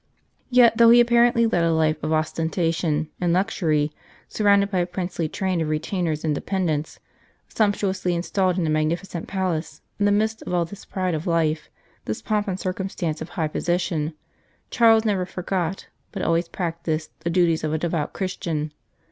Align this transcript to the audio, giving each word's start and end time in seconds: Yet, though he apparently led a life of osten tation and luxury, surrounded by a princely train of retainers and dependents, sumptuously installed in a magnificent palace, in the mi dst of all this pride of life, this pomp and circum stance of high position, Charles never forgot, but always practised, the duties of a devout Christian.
Yet, 0.49 0.77
though 0.77 0.89
he 0.89 0.99
apparently 0.99 1.45
led 1.45 1.63
a 1.63 1.71
life 1.71 2.01
of 2.01 2.11
osten 2.11 2.49
tation 2.49 3.09
and 3.19 3.31
luxury, 3.33 3.91
surrounded 4.27 4.71
by 4.71 4.79
a 4.79 4.87
princely 4.87 5.29
train 5.29 5.61
of 5.61 5.69
retainers 5.69 6.25
and 6.25 6.33
dependents, 6.33 6.99
sumptuously 7.49 8.15
installed 8.15 8.57
in 8.57 8.65
a 8.65 8.69
magnificent 8.71 9.27
palace, 9.27 9.81
in 9.99 10.05
the 10.07 10.11
mi 10.11 10.25
dst 10.25 10.41
of 10.47 10.55
all 10.55 10.65
this 10.65 10.85
pride 10.85 11.13
of 11.13 11.27
life, 11.27 11.69
this 12.05 12.23
pomp 12.23 12.47
and 12.47 12.59
circum 12.59 12.89
stance 12.89 13.21
of 13.21 13.29
high 13.29 13.47
position, 13.47 14.15
Charles 14.71 15.05
never 15.05 15.27
forgot, 15.27 15.85
but 16.11 16.23
always 16.23 16.47
practised, 16.47 17.11
the 17.19 17.29
duties 17.29 17.63
of 17.63 17.71
a 17.71 17.77
devout 17.77 18.11
Christian. 18.11 18.71